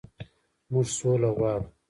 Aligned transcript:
موږ 0.71 0.87
سوله 0.97 1.29
غواړو. 1.37 1.65